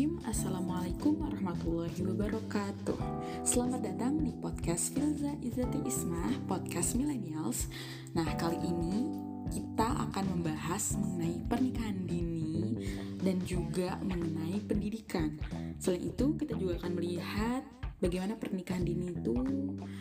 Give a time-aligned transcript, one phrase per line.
[0.00, 0.32] Bismillahirrahmanirrahim.
[0.32, 2.98] Assalamualaikum warahmatullahi wabarakatuh.
[3.44, 7.68] Selamat datang di podcast Filza Izzati Ismah Podcast Millennials.
[8.16, 9.12] Nah kali ini
[9.52, 12.80] kita akan membahas mengenai pernikahan dini
[13.20, 15.36] Dan juga mengenai pendidikan.
[15.76, 17.60] Selain itu kita juga akan melihat
[18.00, 19.36] bagaimana pernikahan dini itu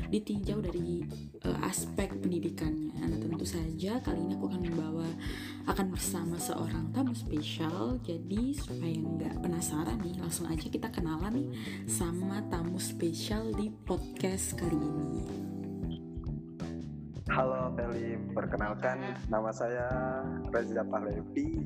[0.08, 1.04] ditinjau dari
[1.44, 2.96] uh, aspek pendidikannya.
[2.96, 5.10] Nah, tentu saja kali ini aku akan membawa
[5.68, 8.00] akan bersama seorang tamu spesial.
[8.02, 11.50] Jadi supaya nggak penasaran nih, langsung aja kita kenalan nih
[11.86, 15.24] sama tamu spesial di podcast kali ini.
[17.30, 19.86] Halo Feli, perkenalkan nama saya
[20.50, 21.62] Reza Pahlevi.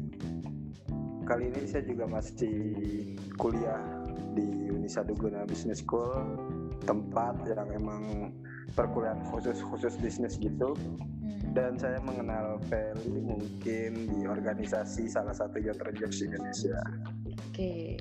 [1.24, 4.02] Kali ini saya juga masih kuliah
[4.34, 6.38] di Unisa Duguna Business School
[6.84, 8.34] tempat yang emang
[8.73, 11.54] perkuliahan khusus khusus bisnis gitu hmm.
[11.54, 16.79] dan saya mengenal Feli mungkin di organisasi salah satu yang Rangers Indonesia.
[17.54, 17.99] Oke,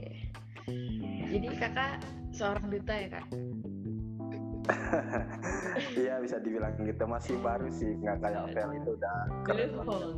[1.28, 2.00] jadi kakak
[2.33, 3.27] seorang duta ya kak?
[5.98, 10.15] Iya bisa dibilang gitu masih baru sih nggak kayak Fel itu udah keren oh,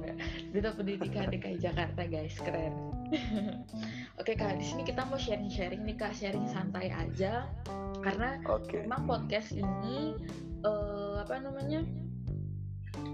[0.52, 2.74] duta pendidikan DKI Jakarta guys keren.
[4.20, 7.48] Oke kak, di sini kita mau sharing-sharing nih kak, sharing santai aja,
[8.00, 8.86] karena okay.
[8.86, 10.18] memang podcast ini
[10.62, 11.84] uh, apa namanya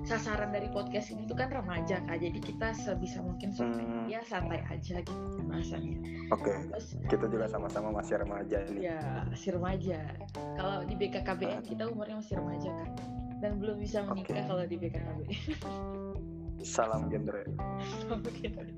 [0.04, 4.12] sasaran dari podcast ini tuh kan remaja kak, jadi kita sebisa mungkin hmm.
[4.12, 5.98] ya santai aja gitu pembahasannya.
[6.30, 6.52] Oke.
[6.52, 7.08] Okay.
[7.10, 8.86] kita juga sama-sama masih remaja ini.
[8.86, 9.98] Ya masih remaja.
[10.36, 12.90] Kalau di BKKBN kita umurnya masih remaja kan,
[13.40, 14.46] dan belum bisa menikah okay.
[14.46, 15.32] kalau di BKKBN.
[16.60, 17.42] Salam genre.
[18.04, 18.68] Salam genre.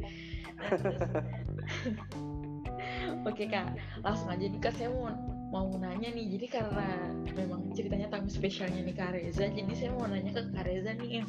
[3.28, 5.10] Oke kak, langsung aja nih kak saya mau
[5.52, 6.26] mau nanya nih.
[6.38, 6.88] Jadi karena
[7.36, 11.22] memang ceritanya tamu spesialnya nih Kak Reza, jadi saya mau nanya ke Kak Reza nih.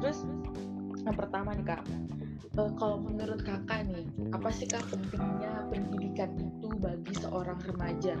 [0.00, 0.24] Terus
[1.04, 1.84] yang pertama nih kak,
[2.56, 8.16] uh, kalau menurut kakak nih, apa sih kak pentingnya pendidikan itu bagi seorang remaja?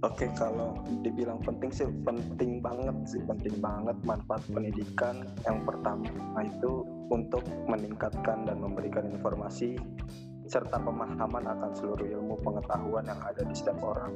[0.00, 5.28] Oke, okay, kalau dibilang penting sih penting banget sih, penting banget manfaat pendidikan.
[5.44, 6.08] Yang pertama
[6.40, 9.76] itu untuk meningkatkan dan memberikan informasi
[10.50, 14.10] serta pemahaman akan seluruh ilmu pengetahuan yang ada di setiap orang.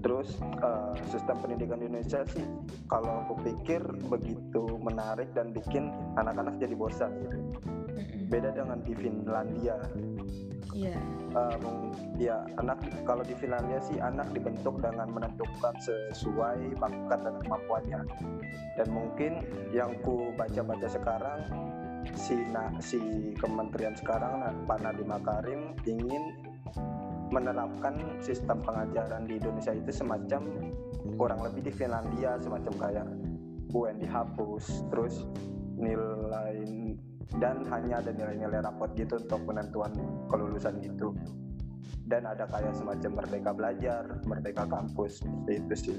[0.00, 2.46] Terus uh, sistem pendidikan di Indonesia sih
[2.86, 7.38] kalau aku pikir begitu menarik dan bikin anak-anak jadi bosan gitu.
[8.26, 9.78] Beda dengan di Finlandia
[10.74, 10.92] Iya.
[10.92, 11.00] Yeah.
[11.36, 18.00] Uh, ya anak kalau di Finlandia sih anak dibentuk dengan menentukan sesuai bakat dan kemampuannya.
[18.76, 21.40] Dan mungkin yang ku baca-baca sekarang
[22.16, 23.00] si na, si
[23.40, 26.34] kementerian sekarang Pak Nadiem Makarim ingin
[27.32, 30.70] menerapkan sistem pengajaran di Indonesia itu semacam
[31.18, 33.06] kurang lebih di Finlandia semacam kayak
[33.74, 35.26] UN dihapus terus
[35.74, 36.62] nilai
[37.42, 39.92] dan hanya ada nilai-nilai rapot gitu untuk penentuan
[40.30, 41.12] kelulusan gitu
[42.06, 45.98] dan ada kayak semacam merdeka belajar merdeka kampus itu sih.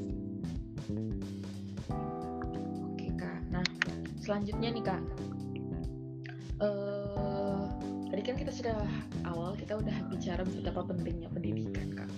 [2.96, 3.40] Oke kak.
[3.52, 3.64] Nah
[4.24, 5.04] selanjutnya nih kak.
[6.58, 7.70] Uh,
[8.10, 8.80] tadi kan kita sudah
[9.28, 12.12] awal kita udah bicara betapa pentingnya pendidikan kak.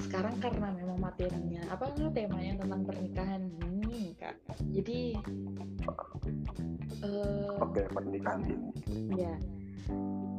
[0.00, 3.75] Sekarang karena memang materinya apa temanya tentang pernikahan ini
[4.26, 4.98] kak jadi
[7.06, 8.70] uh, oke okay, pernikahan dini
[9.14, 9.34] ya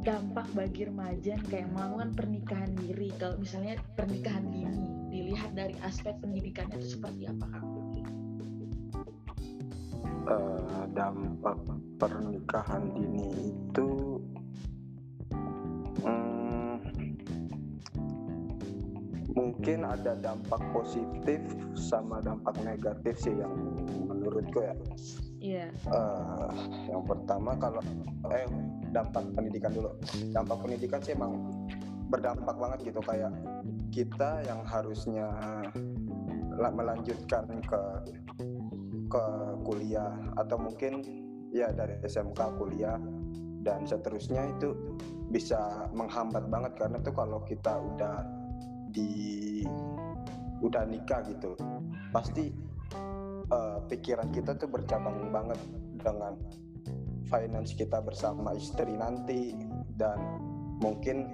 [0.07, 3.11] dampak bagi remaja kayak melakukan pernikahan diri.
[3.19, 7.65] Kalau misalnya pernikahan dini dilihat dari aspek pendidikannya itu seperti apa kak?
[10.27, 11.59] Uh, dampak
[11.99, 14.19] pernikahan dini itu
[16.03, 16.36] hmm,
[19.37, 21.37] mungkin ada dampak positif
[21.77, 23.53] sama dampak negatif sih yang
[24.09, 24.73] menurutku ya
[25.37, 25.69] Iya.
[25.69, 25.93] Yeah.
[25.93, 26.49] Uh,
[26.89, 27.77] yang pertama kalau
[28.33, 28.49] eh
[28.89, 29.93] dampak pendidikan dulu.
[30.33, 31.53] Dampak pendidikan sih emang
[32.09, 33.29] berdampak banget gitu kayak
[33.93, 35.29] kita yang harusnya
[36.57, 37.81] melanjutkan ke
[39.07, 39.25] ke
[39.61, 41.05] kuliah atau mungkin
[41.53, 42.99] ya dari SMK kuliah
[43.61, 44.73] dan seterusnya itu
[45.27, 48.23] bisa menghambat banget karena tuh kalau kita udah
[48.97, 49.09] di
[50.65, 51.53] udah nikah gitu
[52.09, 52.49] pasti
[53.53, 55.59] uh, pikiran kita tuh bercabang banget
[56.01, 56.33] dengan
[57.29, 59.53] finance kita bersama istri nanti
[59.93, 60.17] dan
[60.81, 61.29] mungkin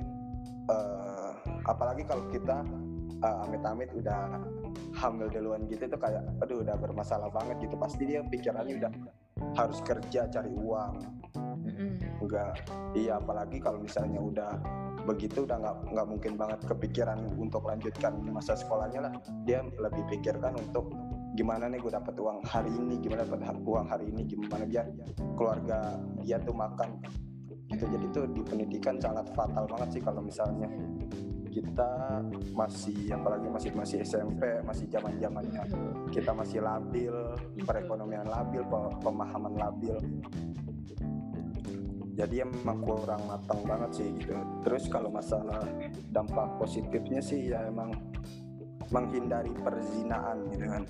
[0.68, 2.68] uh, apalagi kalau kita
[3.24, 4.44] uh, amit-amit udah
[4.98, 7.75] hamil duluan gitu itu kayak aduh udah bermasalah banget gitu.
[7.77, 8.92] Pasti dia pikirannya udah
[9.56, 10.94] harus kerja cari uang
[12.21, 12.63] enggak.
[12.93, 14.51] Iya apalagi kalau misalnya udah
[15.03, 19.11] begitu udah nggak nggak mungkin banget kepikiran untuk lanjutkan masa sekolahnya lah.
[19.43, 20.93] Dia lebih pikirkan untuk
[21.33, 24.85] gimana nih gue dapat uang hari ini gimana dapat uang hari ini gimana biar
[25.35, 27.01] keluarga dia tuh makan.
[27.73, 30.69] Gitu jadi tuh di pendidikan sangat fatal banget sih kalau misalnya
[31.53, 31.89] kita
[32.57, 35.61] masih apalagi masih masih SMP masih zaman zamannya
[36.09, 37.13] kita masih labil
[37.61, 38.65] perekonomian labil
[39.05, 39.93] pemahaman labil
[42.13, 44.38] jadi emang kurang matang banget sih gitu.
[44.62, 45.65] Terus kalau masalah
[46.13, 47.89] dampak positifnya sih ya emang
[48.94, 50.83] menghindari perzinaan gitu kan.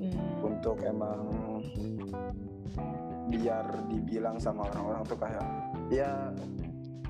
[0.00, 0.46] Hmm.
[0.46, 1.20] untuk emang
[3.30, 5.46] biar dibilang sama orang-orang tuh kayak
[5.92, 6.32] ya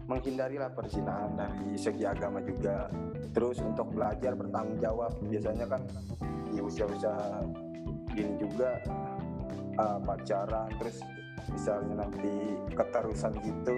[0.09, 2.89] menghindarilah perzinaan dari segi agama juga.
[3.31, 5.85] Terus untuk belajar bertanggung jawab biasanya kan
[6.51, 7.15] di usia-usia
[8.11, 8.83] gini juga
[9.79, 10.99] uh, pacaran terus
[11.53, 12.33] misalnya nanti
[12.73, 13.77] keterusan gitu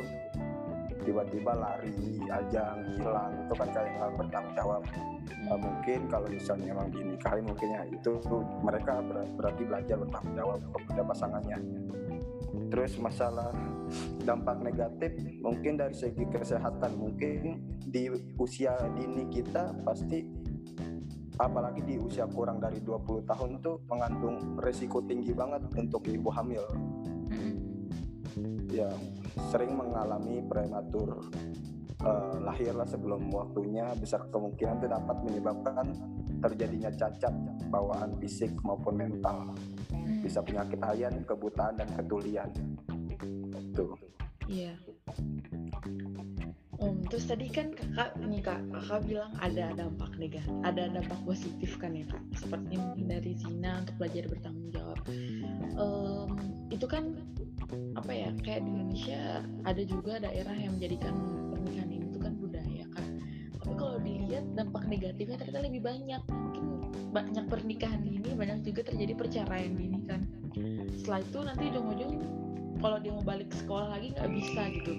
[1.02, 3.32] tiba-tiba lari aja hilang.
[3.46, 4.82] Itu kan kayak nggak bertanggung jawab.
[5.50, 8.12] Uh, mungkin kalau misalnya emang dinikahin mungkin ya itu
[8.62, 11.58] mereka ber berarti belajar bertanggung jawab kepada pasangannya.
[12.72, 13.52] Terus masalah
[14.24, 15.12] dampak negatif
[15.44, 18.08] mungkin dari segi kesehatan mungkin di
[18.40, 20.24] usia dini kita pasti
[21.36, 26.64] apalagi di usia kurang dari 20 tahun tuh mengandung resiko tinggi banget untuk ibu hamil
[28.72, 28.96] yang
[29.52, 31.20] sering mengalami prematur
[32.00, 35.86] uh, lahirlah sebelum waktunya besar kemungkinan itu dapat menyebabkan
[36.42, 37.34] terjadinya cacat
[37.70, 39.54] bawaan fisik maupun mental
[40.22, 42.50] bisa penyakit hayan, kebutaan dan ketulian.
[43.74, 43.98] Tuh.
[44.46, 44.74] Iya.
[46.82, 51.70] Um, terus tadi kan kakak nih kak, kakak bilang ada dampak negatif, ada dampak positif
[51.78, 54.98] kan ya kak, seperti menghindari zina untuk belajar bertanggung jawab.
[55.78, 57.12] Um, itu kan
[57.96, 61.12] apa ya kayak di Indonesia ada juga daerah yang menjadikan
[61.52, 63.06] pernikahan ini itu kan budaya kan.
[63.60, 66.22] Tapi kalau dilihat dampak negatifnya ternyata lebih banyak.
[66.32, 66.64] Mungkin
[67.12, 70.24] banyak pernikahan dini banyak juga terjadi perceraian dini kan.
[70.96, 72.12] Setelah itu nanti ujung-ujung
[72.80, 74.92] kalau dia mau balik sekolah lagi nggak bisa gitu.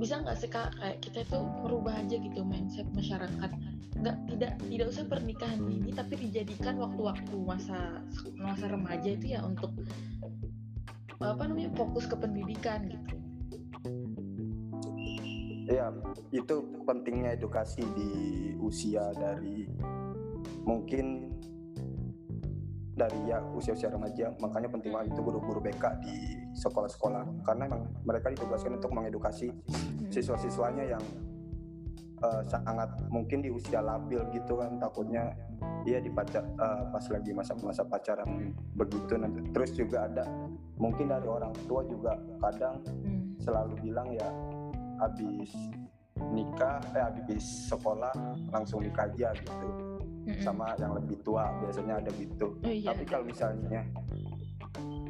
[0.00, 0.72] Bisa nggak sih kak?
[0.80, 3.50] Kayak kita itu merubah aja gitu mindset masyarakat.
[4.00, 8.00] Nggak tidak tidak usah pernikahan dini tapi dijadikan waktu-waktu masa
[8.40, 9.76] masa remaja itu ya untuk
[11.20, 13.14] apa namanya fokus ke pendidikan gitu.
[15.68, 15.92] Ya
[16.32, 16.56] itu
[16.88, 18.10] pentingnya edukasi di
[18.58, 19.68] usia dari
[20.64, 21.36] mungkin
[22.96, 24.32] dari ya usia-usia remaja.
[24.40, 26.16] Makanya penting banget itu guru-guru BK di
[26.56, 27.44] sekolah-sekolah.
[27.44, 30.08] Karena memang mereka ditugaskan untuk mengedukasi hmm.
[30.08, 31.04] siswa-siswanya yang
[32.22, 35.32] uh, sangat mungkin di usia labil gitu kan takutnya
[35.84, 40.24] dia dipacar uh, pas lagi masa-masa pacaran begitu nanti terus juga ada
[40.76, 43.40] mungkin dari orang tua juga kadang hmm.
[43.40, 44.28] selalu bilang ya
[45.00, 45.52] habis
[46.28, 48.12] nikah eh habis sekolah
[48.52, 49.68] langsung nikah aja gitu
[50.28, 50.44] mm-hmm.
[50.44, 52.92] sama yang lebih tua biasanya ada gitu oh, iya.
[52.92, 53.82] tapi kalau misalnya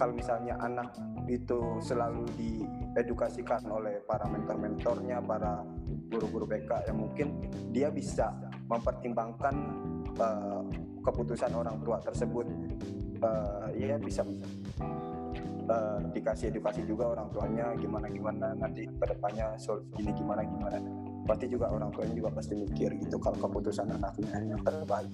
[0.00, 0.96] kalau misalnya anak
[1.28, 5.60] itu selalu diedukasikan oleh para mentor-mentornya para
[6.08, 7.28] guru-guru BK yang mungkin
[7.68, 8.32] dia bisa
[8.72, 9.54] mempertimbangkan
[10.16, 10.64] uh,
[11.04, 12.48] keputusan orang tua tersebut.
[13.20, 14.24] Uh, ya bisa
[15.68, 20.80] uh, dikasih edukasi juga orang tuanya gimana gimana nanti ke depannya so, gini gimana gimana.
[21.28, 25.12] Pasti juga orang tuanya juga pasti mikir gitu kalau keputusan anaknya yang terbaik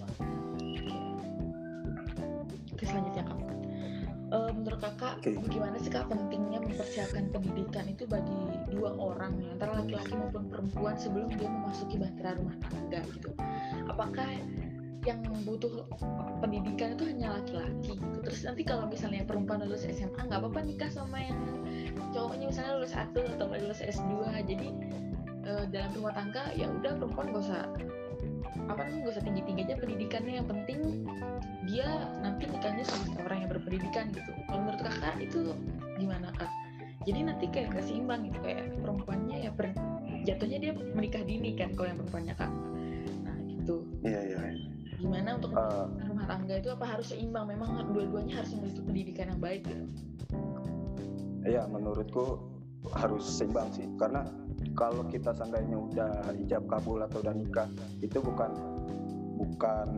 [4.66, 5.38] menurut kakak okay.
[5.38, 8.34] bagaimana sih kak pentingnya mempersiapkan pendidikan itu bagi
[8.74, 13.30] dua orang antara laki-laki maupun perempuan sebelum dia memasuki bahtera rumah tangga gitu?
[13.86, 14.26] Apakah
[15.06, 15.86] yang butuh
[16.42, 18.18] pendidikan itu hanya laki-laki gitu?
[18.26, 21.38] Terus nanti kalau misalnya perempuan lulus SMA nggak apa-apa nikah sama yang
[22.10, 24.18] cowoknya misalnya lulus satu atau lulus S2
[24.50, 24.68] jadi
[25.46, 27.62] uh, dalam rumah tangga ya udah perempuan gak usah
[28.66, 30.80] apa namanya gak usah tinggi tinggi aja pendidikannya yang penting
[31.66, 31.86] dia
[32.22, 34.30] nanti nikahnya sama orang yang berpendidikan gitu.
[34.46, 35.38] Kalau menurut kakak itu
[35.98, 36.50] gimana kak?
[37.06, 39.70] Jadi nanti kayak seimbang gitu kayak perempuannya ya per,
[40.26, 42.50] jatuhnya dia menikah dini kan kalau yang perempuannya kak.
[43.22, 43.76] Nah gitu.
[44.02, 44.38] Iya iya
[44.96, 47.46] gimana untuk uh, rumah tangga itu apa harus seimbang?
[47.52, 49.84] Memang dua-duanya harus memiliki pendidikan yang baik gitu.
[51.46, 52.55] Iya menurutku
[52.94, 53.88] harus seimbang sih.
[53.98, 54.22] Karena
[54.76, 56.12] kalau kita seandainya udah
[56.44, 57.68] ijab kabul atau udah nikah
[58.04, 58.52] itu bukan
[59.36, 59.88] bukan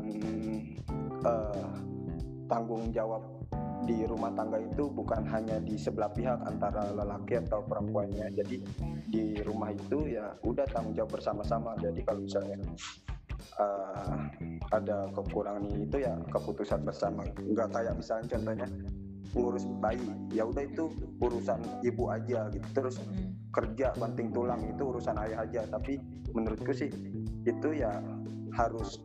[1.26, 1.66] uh,
[2.48, 3.22] tanggung jawab
[3.86, 8.26] di rumah tangga itu bukan hanya di sebelah pihak antara lelaki atau perempuannya.
[8.34, 8.56] Jadi
[9.08, 11.78] di rumah itu ya udah tanggung jawab bersama-sama.
[11.78, 12.58] Jadi kalau misalnya
[13.56, 14.28] uh,
[14.74, 17.24] ada kekurangan itu ya keputusan bersama.
[17.38, 18.66] Nggak kayak misalnya contohnya
[19.36, 20.00] ngurus bayi
[20.32, 20.88] ya udah itu
[21.20, 22.66] urusan ibu aja gitu.
[22.72, 23.52] Terus hmm.
[23.52, 25.66] kerja banting tulang itu urusan ayah aja.
[25.68, 26.00] Tapi
[26.32, 26.88] menurutku sih
[27.44, 28.00] itu ya
[28.56, 29.00] harus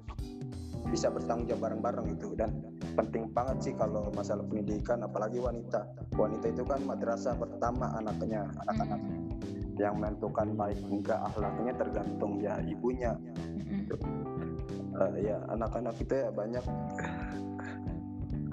[0.91, 2.53] bisa bertanggung jawab bareng-bareng itu dan
[2.93, 5.87] penting banget sih kalau masalah pendidikan apalagi wanita.
[6.13, 9.01] Wanita itu kan madrasah pertama anaknya anak-anak
[9.81, 13.17] yang menentukan baik enggak akhlaknya tergantung ya ibunya.
[13.57, 13.89] Mm-mm.
[14.93, 16.65] Eh, ya anak-anak itu ya banyak.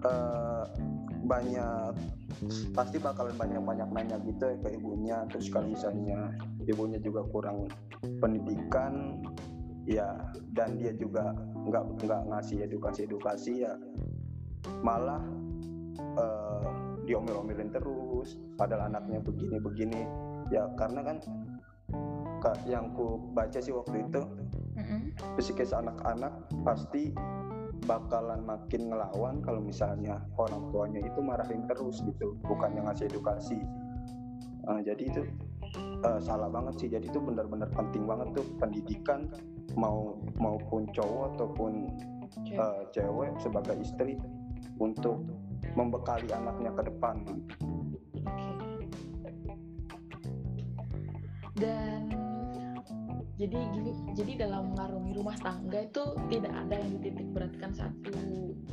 [0.00, 0.49] Eh,
[1.30, 1.94] banyak
[2.74, 6.34] pasti bakalan banyak-banyak nanya gitu ya ke ibunya terus kalau misalnya
[6.66, 7.70] ibunya juga kurang
[8.18, 9.22] pendidikan
[9.86, 10.18] ya
[10.50, 11.30] dan dia juga
[11.70, 13.78] nggak nggak ngasih edukasi edukasi ya
[14.82, 15.22] malah
[16.18, 16.70] eh,
[17.06, 20.02] diomel-omelin terus padahal anaknya begini begini
[20.50, 21.16] ya karena kan
[22.42, 24.22] ka- yang ku baca sih waktu itu
[24.78, 25.00] Mm-mm.
[25.38, 26.32] psikis anak-anak
[26.66, 27.14] pasti
[27.84, 33.60] bakalan makin ngelawan kalau misalnya orang tuanya itu marahin terus gitu bukan yang ngasih edukasi
[34.70, 35.22] Nah, jadi itu
[36.04, 39.26] eh, salah banget sih jadi itu benar-benar penting banget tuh pendidikan
[39.78, 41.72] mau maupun cowok ataupun
[42.46, 42.58] Cewek.
[42.60, 44.14] eh, cewek sebagai istri
[44.78, 45.24] untuk
[45.74, 47.16] membekali anaknya ke depan.
[51.58, 52.19] Dan
[53.40, 58.12] jadi gini, jadi dalam mengarungi rumah tangga itu tidak ada yang dititik beratkan satu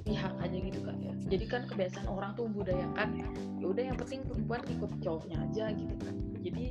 [0.04, 1.16] pihak aja gitu kan ya.
[1.32, 3.16] Jadi kan kebiasaan orang tuh membudayakan,
[3.64, 6.16] ya udah yang penting perempuan ikut cowoknya aja gitu kan.
[6.44, 6.66] Jadi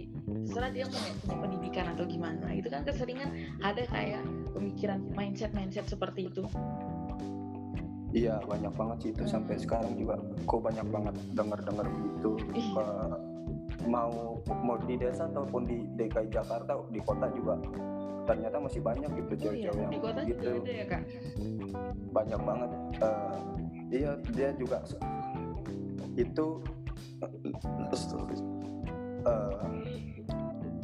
[0.45, 2.47] terserah dia mau punya pendidikan atau gimana.
[2.53, 3.33] Itu kan keseringan
[3.65, 4.23] ada kayak
[4.53, 6.45] pemikiran mindset mindset seperti itu.
[8.17, 10.17] iya banyak banget sih itu sampai sekarang juga
[10.49, 12.41] kok banyak banget dengar-dengar begitu
[13.85, 17.55] mau mau di desa ataupun di DKI Jakarta di kota juga
[18.25, 21.03] ternyata masih banyak gitu Oh iya, cewek-cewek yang di kota gitu juga ada ya kak.
[22.11, 23.37] banyak banget Eh,
[23.93, 24.79] iya dia juga
[26.17, 26.47] itu
[29.23, 29.67] eh,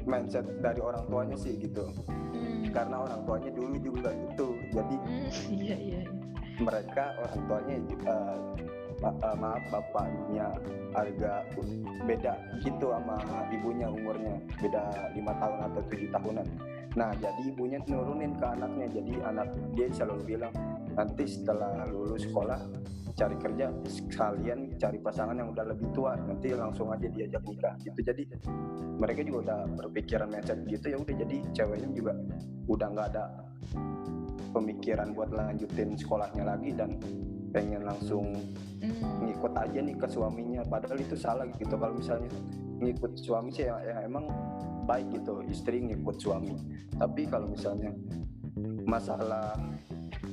[0.03, 1.89] mindset dari orang tuanya sih gitu
[2.33, 2.65] Hmm.
[2.73, 5.29] karena orang tuanya dulu juga gitu jadi Hmm,
[5.61, 6.01] iya iya.
[6.01, 6.03] iya.
[6.59, 8.39] mereka orang tuanya eh,
[9.03, 10.47] eh, maaf bapaknya
[10.95, 11.43] harga
[12.07, 13.19] beda gitu sama
[13.51, 14.39] ibunya umurnya.
[14.63, 16.47] Beda lima tahun atau tujuh tahunan.
[16.95, 18.87] Nah jadi ibunya nurunin ke anaknya.
[18.93, 20.55] Jadi anak dia selalu bilang
[20.93, 22.61] nanti setelah lulus sekolah
[23.13, 26.17] cari kerja sekalian cari pasangan yang udah lebih tua.
[26.17, 27.75] Nanti langsung aja diajak nikah.
[27.81, 28.01] Gitu.
[28.05, 28.23] Jadi
[29.01, 30.93] mereka juga udah berpikiran mindset gitu.
[30.93, 32.13] Ya udah jadi ceweknya juga
[32.69, 33.25] udah nggak ada
[34.53, 37.01] pemikiran buat lanjutin sekolahnya lagi dan
[37.53, 38.33] pengen langsung
[38.83, 39.23] Hmm.
[39.23, 42.27] ngikut aja nih ke suaminya padahal itu salah gitu kalau misalnya
[42.83, 44.27] ngikut suami sih ya, ya emang
[44.91, 46.59] baik gitu istri ngikut suami
[46.99, 47.95] tapi kalau misalnya
[48.83, 49.55] masalah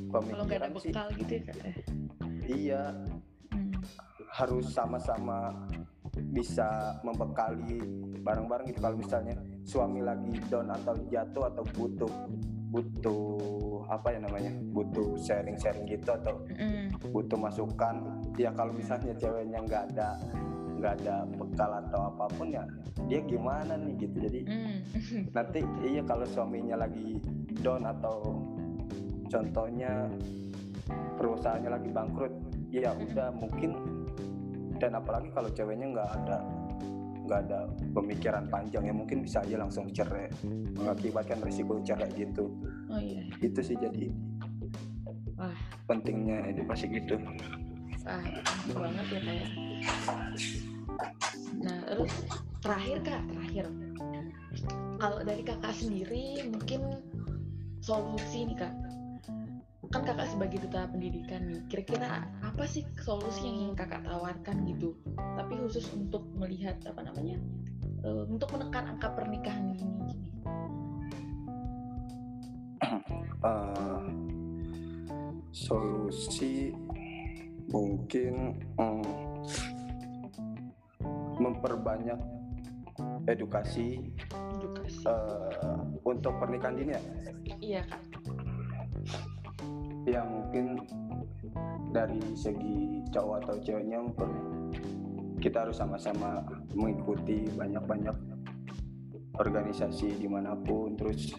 [0.09, 1.55] Kalau nggak ada pemikiran sih bekal gitu ya kak.
[1.61, 1.71] ya?
[2.49, 2.83] iya
[3.53, 3.69] Hmm.
[4.33, 5.53] harus sama-sama
[6.33, 7.85] bisa membekali
[8.25, 12.09] bareng-bareng gitu kalau misalnya suami lagi down atau jatuh atau butuh
[12.69, 13.25] butuh
[13.89, 16.93] apa ya namanya butuh sharing-sharing gitu atau Hmm.
[17.09, 17.95] butuh masukan
[18.37, 20.09] ya kalau misalnya ceweknya nggak ada
[20.77, 22.63] nggak ada bekal atau apa pun ya
[23.09, 24.77] dia gimana nih gitu jadi Hmm.
[25.35, 27.17] nanti iya kalau suaminya lagi
[27.59, 28.37] down atau
[29.27, 30.05] contohnya
[31.17, 32.33] perusahaannya lagi bangkrut
[32.69, 33.73] ya udah mungkin
[34.77, 36.37] dan apalagi kalau ceweknya nggak ada
[37.29, 40.33] nggak ada pemikiran panjang ya mungkin bisa aja langsung cerai
[40.73, 42.49] mengakibatkan risiko cerai gitu
[42.89, 43.21] Oh iya.
[43.45, 44.09] itu sih jadi
[45.37, 45.53] Wah.
[45.85, 47.21] pentingnya edukasi gitu
[48.09, 49.47] penting banget ya kak ya.
[51.59, 52.13] Nah, terus
[52.63, 53.65] terakhir kak, terakhir.
[54.99, 56.81] Kalau dari kakak sendiri mungkin
[57.79, 58.73] solusi nih kak.
[59.89, 64.93] Kan kakak sebagai duta pendidikan nih, kira-kira apa sih solusi yang ingin kakak tawarkan gitu?
[65.17, 67.41] Tapi khusus untuk melihat apa namanya,
[68.05, 69.81] eh, untuk menekan angka pernikahan ini.
[69.81, 70.29] gini.
[73.39, 74.03] Eh,
[75.55, 76.75] solusi
[77.71, 79.07] mungkin mm,
[81.39, 82.19] memperbanyak
[83.31, 84.11] edukasi
[84.59, 85.07] Edukasi.
[85.07, 87.01] eh, untuk pernikahan dini ya
[87.63, 88.08] Iya kak.
[90.09, 90.65] Yang mungkin
[91.89, 93.99] dari segi cowok atau ceweknya
[95.39, 98.13] kita harus sama-sama mengikuti banyak-banyak
[99.35, 101.31] organisasi di mana pun terus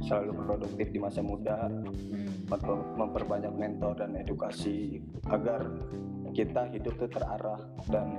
[0.00, 2.48] selalu produktif di masa muda Hmm.
[2.48, 5.68] memper- memperbanyak mentor dan edukasi agar
[6.32, 8.16] kita hidup tuh terarah dan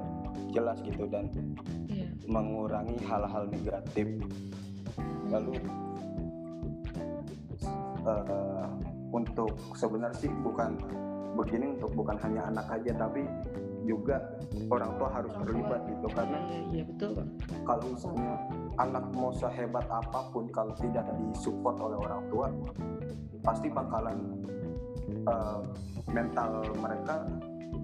[0.54, 1.30] jelas gitu dan
[1.90, 2.14] Iya.
[2.30, 4.06] mengurangi hal-hal negatif
[5.30, 5.58] lalu
[8.06, 8.49] eh,
[9.10, 10.78] untuk sebenarnya sih bukan
[11.38, 13.24] begini untuk bukan hanya anak aja tapi
[13.88, 14.22] juga
[14.70, 15.48] orang tua harus Orang tua.
[15.50, 16.08] terlibat gitu.
[16.14, 17.12] Karena Iya, iya betul
[17.66, 18.32] kalau misalnya
[18.78, 22.48] anak mau sehebat apa pun kalau tidak disupport oleh orang tua
[23.42, 24.18] pasti bakalan
[25.10, 25.60] eh,
[26.12, 27.26] mental mereka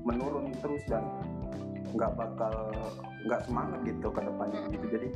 [0.05, 1.01] menurun terus dan
[1.96, 2.53] nggak bakal
[3.25, 4.86] nggak semangat gitu ke depannya gitu.
[4.91, 5.08] Jadi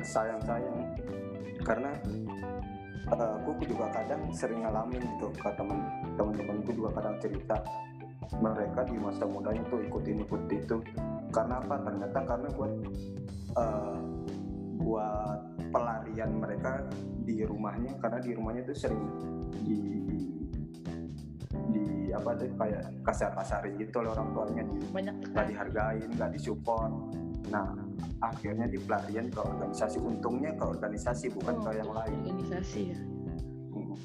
[0.00, 0.76] sayang sayang
[1.66, 1.92] karena
[3.10, 5.78] uh, aku juga kadang sering ngalamin gitu ke temen
[6.14, 7.56] teman-temanku juga kadang cerita
[8.38, 10.76] mereka di masa mudanya tuh ikutin ikut itu.
[11.34, 11.76] Karena apa?
[11.84, 12.72] Ternyata karena buat
[13.58, 13.98] uh,
[14.80, 15.40] buat
[15.72, 16.84] pelarian mereka
[17.22, 19.02] di rumahnya karena di rumahnya tuh sering
[19.64, 19.78] di
[21.72, 24.64] di apa tuh kayak kasar kasarin gitu oleh orang tuanya.
[24.92, 26.92] Banyak nggak dihargain nggak disupport.
[27.52, 27.91] Nah
[28.22, 29.98] akhirnya di pelarian ke organisasi.
[29.98, 32.18] Untungnya ke organisasi bukan oh, ke yang lain.
[32.26, 33.00] organisasi ya.
[33.72, 33.96] Hmm.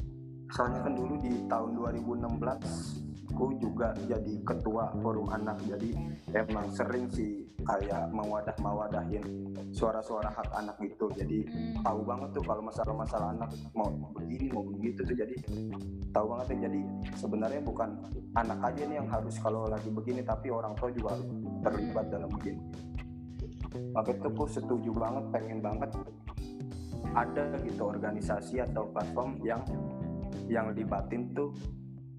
[0.47, 3.03] soalnya kan dulu di tahun 2016
[3.37, 5.61] aku juga jadi ketua forum anak.
[5.69, 5.93] Jadi
[6.33, 11.11] emang sering sih kayak mewadah mewadahin suara-suara hak anak gitu.
[11.13, 11.85] Jadi hmm.
[11.85, 15.13] tahu banget tuh kalau masalah-masalah anak mau begini mau begitu tuh.
[15.13, 15.35] Jadi
[16.09, 16.59] tahu banget tuh.
[16.65, 16.79] Jadi
[17.13, 17.89] sebenarnya bukan
[18.33, 21.27] anak aja nih yang harus kalau lagi begini tapi orang tua juga harus
[21.61, 22.61] terlibat dalam begini
[23.91, 25.91] maka itu aku setuju banget pengen banget
[27.15, 29.61] ada gitu organisasi atau platform yang
[30.47, 31.51] yang libatin tuh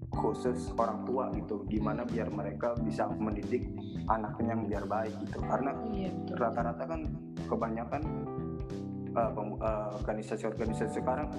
[0.09, 1.63] khusus orang tua gitu.
[1.69, 3.69] Gimana biar mereka bisa mendidik
[4.09, 5.37] anaknya yang biar baik gitu.
[5.45, 7.01] Karena iya, rata-rata kan
[7.45, 8.01] kebanyakan
[9.13, 11.29] uh, uh, organisasi-organisasi sekarang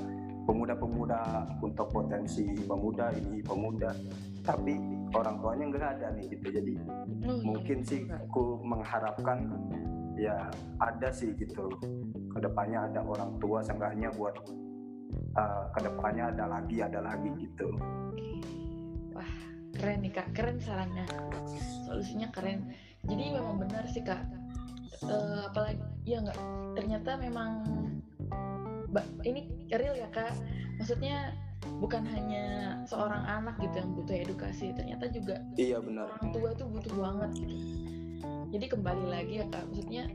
[0.47, 3.91] pemuda-pemuda untuk potensi pemuda ini pemuda.
[4.41, 4.79] Tapi
[5.15, 6.47] orang tuanya nggak ada nih gitu.
[6.55, 7.43] Jadi oh, iya.
[7.43, 9.51] mungkin sih aku mengharapkan
[10.21, 10.37] ya
[10.85, 11.73] ada sih gitu.
[12.31, 14.37] Ke depannya ada orang tua seenggaknya buat
[15.41, 17.73] uh, ke depannya ada lagi ada lagi gitu.
[19.81, 20.29] Keren nih kak.
[20.37, 21.09] Keren sarannya.
[21.89, 22.69] Solusinya keren.
[23.09, 24.21] Jadi memang benar sih kak.
[25.01, 26.37] Uh, apalagi ya nggak
[26.77, 27.65] ternyata memang
[29.25, 30.37] ini real ya kak.
[30.77, 31.33] Maksudnya
[31.81, 36.09] bukan hanya seorang anak gitu yang butuh edukasi ternyata juga iya benar.
[36.09, 37.57] orang tua tuh butuh banget gitu
[38.51, 40.11] jadi kembali lagi ya kak maksudnya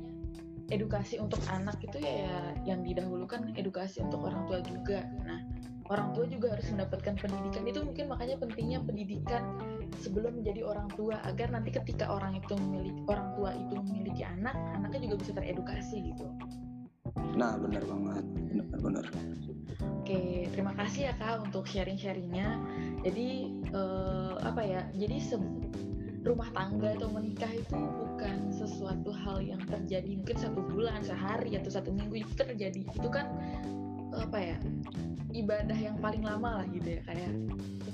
[0.73, 5.05] edukasi untuk anak itu ya, ya yang didahulukan edukasi untuk orang tua juga.
[5.25, 5.45] Nah
[5.93, 7.63] orang tua juga harus mendapatkan pendidikan.
[7.69, 9.43] Itu mungkin makanya pentingnya pendidikan
[10.01, 14.57] sebelum menjadi orang tua agar nanti ketika orang itu memiliki orang tua itu memiliki anak
[14.73, 16.25] anaknya juga bisa teredukasi gitu.
[17.37, 18.25] Nah benar banget.
[18.55, 19.05] Benar-benar
[20.05, 20.21] oke
[20.53, 22.57] terima kasih ya kak untuk sharing-sharingnya.
[23.05, 23.29] Jadi
[23.69, 25.17] eh, apa ya jadi
[26.25, 31.69] rumah tangga atau menikah itu bukan sesuatu hal yang terjadi mungkin satu bulan sehari atau
[31.69, 33.29] satu minggu itu terjadi itu kan
[34.15, 34.57] apa ya
[35.35, 37.31] ibadah yang paling lama lah gitu ya kayak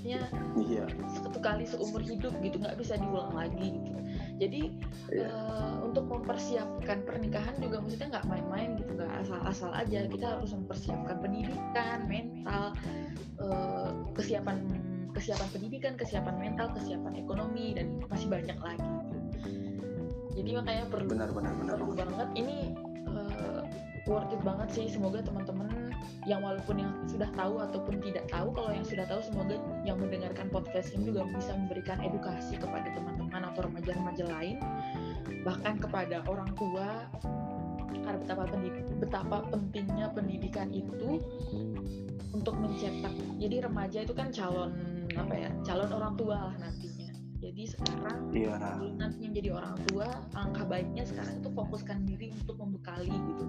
[0.02, 0.22] maksudnya
[0.62, 0.86] iya.
[1.10, 4.02] satu kali seumur hidup gitu nggak bisa diulang lagi gitu
[4.38, 4.62] jadi
[5.13, 5.30] iya.
[5.30, 11.17] uh, untuk mempersiapkan pernikahan juga maksudnya nggak main-main gitu nggak asal-asal aja kita harus mempersiapkan
[11.22, 12.74] pendidikan mental
[13.41, 14.62] uh, kesiapan
[15.12, 18.91] kesiapan pendidikan kesiapan mental kesiapan ekonomi dan masih banyak lagi
[20.41, 21.76] jadi makanya perlu benar, benar, benar.
[21.78, 22.28] perlu banget.
[22.39, 22.58] Ini
[23.13, 23.62] uh,
[24.08, 24.86] worth it banget sih.
[24.89, 25.69] Semoga teman-teman
[26.26, 30.50] yang walaupun yang sudah tahu ataupun tidak tahu kalau yang sudah tahu semoga yang mendengarkan
[30.54, 34.62] podcast ini juga bisa memberikan edukasi kepada teman-teman atau remaja-remaja lain
[35.41, 37.10] bahkan kepada orang tua
[38.06, 41.21] karena betapa pendidik, betapa pentingnya pendidikan itu
[42.34, 43.13] untuk mencetak.
[43.41, 48.78] Jadi remaja itu kan calon apa ya calon orang tua lah nantinya jadi sekarang yeah.
[49.02, 53.45] nantinya jadi orang tua angka baiknya sekarang itu fokuskan diri untuk membekali gitu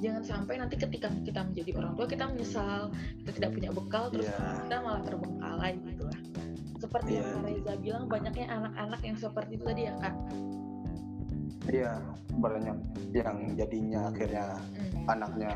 [0.00, 2.88] jangan sampai nanti ketika kita menjadi orang tua kita menyesal
[3.20, 4.56] kita tidak punya bekal terus yeah.
[4.64, 6.20] kita malah terbengkalai gitu lah
[6.80, 7.20] seperti yeah.
[7.20, 10.14] yang Kak Reza bilang banyaknya anak-anak yang seperti itu tadi ya kak
[11.64, 11.96] Iya,
[12.36, 12.76] banyak
[13.16, 15.08] yang jadinya akhirnya hmm.
[15.08, 15.52] anaknya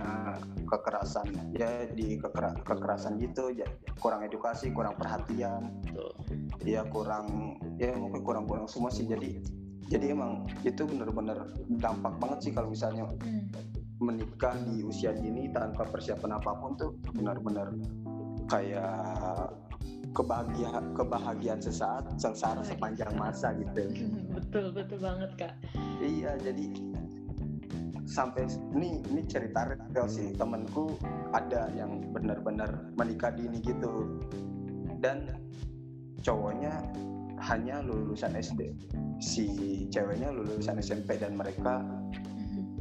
[0.65, 3.69] kekerasan ya di keker kekerasan gitu ya
[4.01, 5.69] kurang edukasi, kurang perhatian.
[6.65, 9.37] Iya, kurang ya mungkin kurang-kurang semua sih jadi
[9.89, 11.49] jadi emang itu benar-benar
[11.81, 13.53] dampak banget sih kalau misalnya hmm.
[14.05, 17.73] menikah di usia dini tanpa persiapan apa pun tuh benar-benar
[18.49, 19.49] kayak
[20.19, 23.87] kebahagiaan kebahagiaan sesaat sengsara sepanjang masa gitu.
[24.37, 25.55] Betul betul banget kak.
[26.03, 26.75] Iya jadi
[28.09, 30.35] sampai ini ini cerita real sih.
[30.35, 30.99] Temenku
[31.31, 34.19] ada yang benar-benar menikah dini gitu.
[34.99, 35.31] Dan
[36.27, 36.83] cowoknya
[37.39, 38.75] hanya lulusan SD
[39.23, 39.47] si
[39.91, 41.87] ceweknya lulusan SMP dan mereka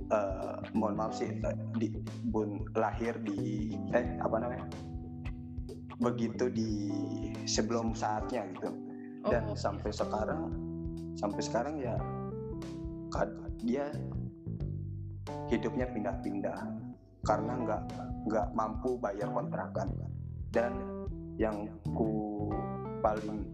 [0.10, 1.30] uh, mohon maaf sih
[1.78, 1.94] di
[2.30, 4.66] bun lahir di eh apa namanya
[5.98, 6.70] begitu di
[7.50, 8.70] sebelum saatnya gitu.
[9.28, 9.58] Dan oh.
[9.58, 10.54] sampai sekarang
[11.18, 11.98] sampai sekarang ya
[13.58, 13.90] dia
[15.50, 16.60] hidupnya pindah-pindah
[17.26, 17.82] karena nggak
[18.30, 19.90] nggak mampu bayar kontrakan.
[20.54, 20.74] Dan
[21.38, 22.50] yang ku
[23.02, 23.46] paling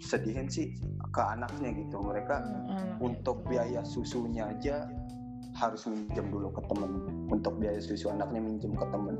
[0.00, 0.76] sedihin sih
[1.10, 1.96] ke anaknya gitu.
[2.00, 4.84] Mereka Hmm, untuk biaya susunya aja
[5.56, 6.90] harus minjem dulu ke temen.
[7.32, 9.16] Untuk biaya susu anaknya minjem ke temen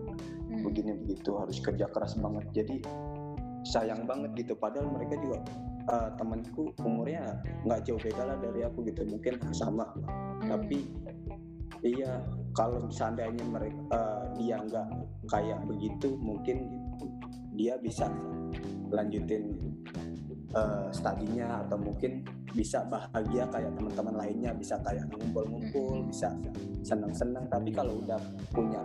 [0.64, 1.36] begini begitu.
[1.36, 2.44] Harus kerja keras banget.
[2.56, 2.76] Jadi
[3.68, 4.56] sayang banget gitu.
[4.56, 5.38] Padahal mereka juga
[5.92, 9.04] eh, temanku umurnya nggak jauh beda lah dari aku gitu.
[9.04, 9.84] Mungkin sama.
[10.44, 10.50] Hmm.
[10.60, 10.84] tapi
[11.84, 12.20] iya
[12.56, 14.88] kalau seandainya mereka eh, dia nggak
[15.28, 16.68] kayak begitu mungkin
[17.54, 18.10] dia bisa
[18.90, 19.56] lanjutin
[20.54, 22.22] eh, studinya atau mungkin
[22.54, 26.30] bisa bahagia kayak teman-teman lainnya bisa kayak ngumpul-ngumpul bisa
[26.80, 28.18] senang-senang tapi kalau udah
[28.50, 28.78] punya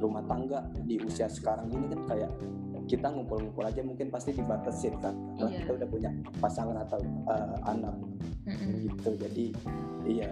[0.00, 2.32] rumah tangga di usia sekarang ini kan kayak
[2.82, 5.58] kita ngumpul-ngumpul aja mungkin pasti dibatasin kan karena Iya.
[5.62, 7.94] kita udah punya pasangan atau eh, anak
[8.42, 8.74] Hmm, hmm.
[8.90, 9.46] gitu jadi
[10.02, 10.30] iya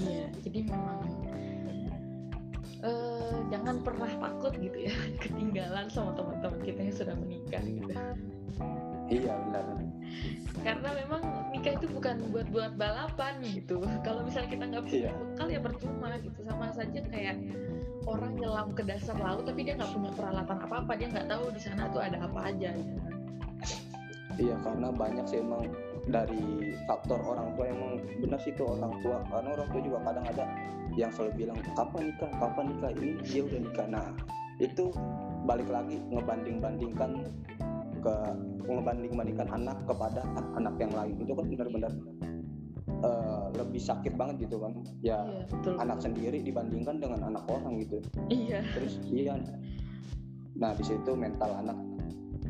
[0.00, 1.02] Iya, jadi memang
[2.80, 7.92] eh, jangan pernah takut gitu ya ketinggalan sama teman-teman kita yang sudah menikah gitu.
[9.10, 9.64] Iya benar
[10.60, 11.22] Karena memang
[11.56, 13.80] nikah itu bukan buat buat balapan gitu.
[14.06, 15.12] Kalau misalnya kita nggak punya Iya.
[15.16, 16.38] bekal ya percuma gitu.
[16.44, 17.36] Sama saja kayak
[18.04, 21.60] orang nyelam ke dasar laut tapi dia nggak punya peralatan apa-apa, dia nggak tahu di
[21.60, 22.70] sana tuh ada apa aja.
[22.76, 22.98] Gitu.
[24.40, 25.68] Iya karena banyak sih emang
[26.08, 27.92] dari faktor orang tua emang
[28.24, 30.44] benar sih itu orang tua karena orang tua juga kadang ada
[30.96, 34.06] yang selalu bilang kapan nikah kapan nikah ini dia udah nikah nah
[34.60, 34.84] itu
[35.44, 37.10] balik lagi ngebanding bandingkan
[38.00, 38.14] ke
[38.66, 40.20] ngebanding bandingkan anak kepada
[40.56, 41.92] anak yang lain itu kan benar-benar
[43.00, 45.74] eh, lebih sakit banget gitu kan ya Iya, betul.
[45.78, 48.60] anak sendiri dibandingkan dengan anak orang gitu Iya.
[48.76, 49.36] terus iya
[50.56, 51.78] nah di situ mental anak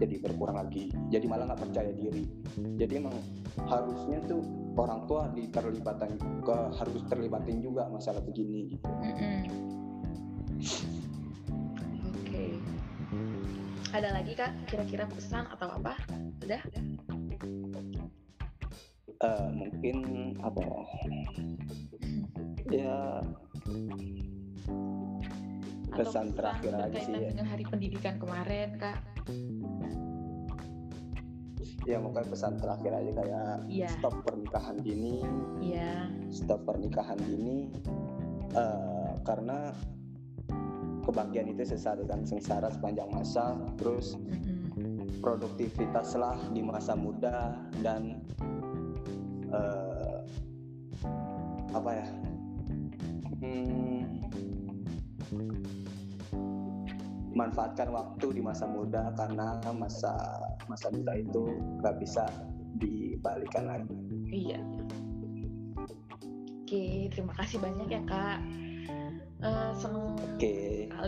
[0.01, 2.25] jadi berkurang lagi jadi malah nggak percaya diri
[2.81, 3.15] jadi emang
[3.69, 4.41] harusnya tuh
[4.81, 9.45] orang tua diterlibatkan ke harus terlibatin juga masalah begini gitu Mm-mm.
[10.57, 11.00] Oke.
[13.91, 15.99] Ada lagi kak kira-kira pesan atau apa?
[16.41, 16.63] Udah?
[19.21, 19.97] Eh, mungkin
[20.41, 20.81] apa ya
[22.71, 22.99] ya
[25.91, 27.29] Atau Pesan terakhir aja berkaitan sih ya.
[27.29, 28.99] dengan hari pendidikan kemarin kak?
[31.89, 33.89] ya mungkin pesan terakhir aja kayak Iya.
[33.91, 35.25] stop pernikahan dini
[35.59, 36.07] Iya.
[36.31, 37.73] stop pernikahan dini
[38.53, 39.75] eh, karena
[41.11, 45.19] kebahagiaan itu sesaat dan sengsara sepanjang masa terus Mm-mm.
[45.19, 48.23] produktivitaslah di masa muda dan
[49.51, 50.19] eh,
[51.75, 52.07] apa ya
[53.43, 54.01] hmm,
[57.35, 60.15] manfaatkan waktu di masa muda karena masa
[60.71, 62.25] masa muda itu nggak bisa
[62.79, 63.99] dibalikan lagi
[64.31, 64.63] Iya.
[66.63, 68.39] Oke, terima kasih banyak ya kak.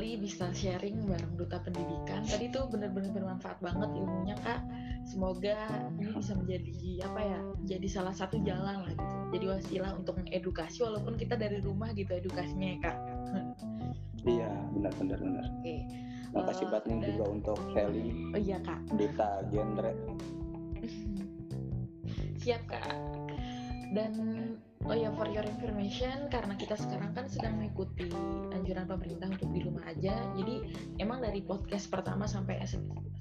[0.03, 2.27] Sekali bisa sharing bareng duta pendidikan.
[2.27, 4.59] Tadi tuh bener-bener bermanfaat banget ilmunya kak.
[5.07, 5.55] Semoga
[5.95, 6.75] ini bisa menjadi
[7.07, 7.39] apa ya?
[7.71, 9.07] Jadi salah satu jalan lah gitu.
[9.31, 12.97] Jadi wasilah untuk mengedukasi walaupun kita dari rumah gitu edukasinya ya kak.
[14.27, 15.75] iya benar benar benar Oke.
[16.31, 18.81] makasih Eh, banget nih dan- juga untuk Feli Oh iya kak.
[18.99, 19.91] Dita Genre
[22.43, 22.91] Siap kak.
[23.95, 24.13] Dan
[24.87, 28.11] oh ya for your information karena kita sekarang kan sedang mengikuti
[28.51, 30.15] anjuran pemerintah untuk di rumah aja.
[30.35, 30.55] Jadi
[30.99, 32.63] emang dari podcast pertama sampai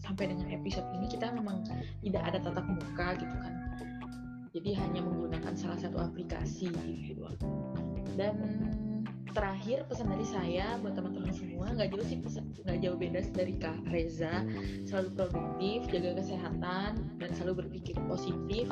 [0.01, 1.61] sampai dengan episode ini kita memang
[2.01, 3.53] tidak ada tatap muka gitu kan.
[4.51, 6.73] Jadi hanya menggunakan salah satu aplikasi
[7.07, 7.23] gitu.
[8.19, 8.35] Dan
[9.31, 12.19] terakhir pesan dari saya buat teman-teman semua nggak jauh sih
[12.67, 14.43] nggak jauh beda dari kak Reza
[14.83, 18.67] selalu produktif jaga kesehatan dan selalu berpikir positif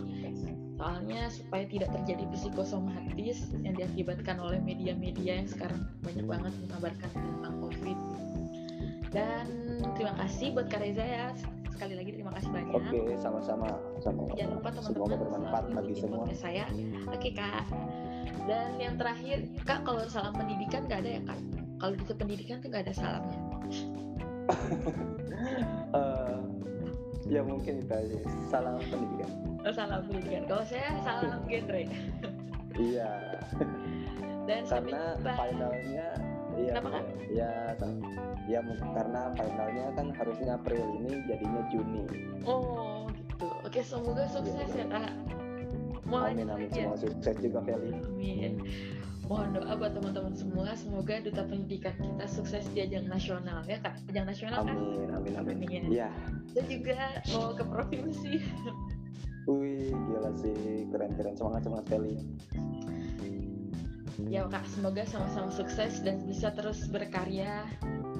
[0.79, 7.53] soalnya supaya tidak terjadi psikosomatis yang diakibatkan oleh media-media yang sekarang banyak banget mengabarkan tentang
[7.59, 7.97] covid.
[9.11, 9.45] Dan
[9.99, 11.35] terima kasih buat Kak Reza ya.
[11.75, 12.73] Sekali lagi terima kasih banyak.
[12.79, 13.67] Oke sama-sama.
[13.99, 16.23] Sama jangan lupa teman-teman bermanfaat bagi semua.
[16.31, 16.65] saya.
[17.11, 17.67] Oke kak.
[18.47, 21.39] Dan yang terakhir kak kalau salam pendidikan nggak ada ya kak?
[21.79, 23.39] Kalau di pendidikan tuh nggak ada salamnya.
[25.89, 26.58] Eh,
[27.29, 28.17] ya mungkin itu aja.
[28.49, 29.29] Salam pendidikan.
[29.63, 30.43] Oh, salam pendidikan.
[30.49, 31.83] Kalau saya salam genre.
[32.79, 33.11] Iya.
[34.49, 36.07] Dan karena finalnya
[36.57, 37.03] iya Kenapa, Kak?
[37.29, 37.51] ya
[38.49, 42.03] ya karena finalnya kan harusnya April ini jadinya Juni.
[42.49, 43.47] Oh gitu.
[43.61, 45.13] Oke semoga sukses ya kak.
[46.09, 46.69] Mulai amin amin.
[46.73, 47.93] semua sukses juga Feli.
[47.93, 48.53] Amin.
[49.29, 50.73] Mohon doa buat teman-teman semua.
[50.73, 54.01] Semoga duta pendidikan kita sukses di ajang nasional ya kak.
[54.09, 54.73] Ajang nasional kan?
[54.73, 55.83] amin amin amin Amin.
[55.93, 56.09] iya
[56.57, 56.97] Dan juga
[57.29, 58.41] mau ke provinsi.
[59.45, 62.17] wih gila sih keren keren semangat semangat Feli
[64.27, 67.63] Ya kak, semoga sama-sama sukses dan bisa terus berkarya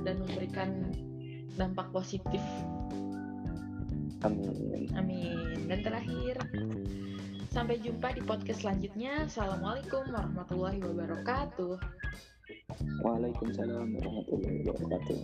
[0.02, 0.89] dan memberikan
[1.54, 2.39] dampak positif
[4.19, 4.88] Amin.
[5.00, 5.63] Amin.
[5.72, 6.36] Dan terakhir,
[7.49, 9.25] sampai jumpa di podcast selanjutnya.
[9.25, 11.81] Assalamualaikum warahmatullahi wabarakatuh.
[13.01, 15.19] Waalaikumsalam warahmatullahi wabarakatuh.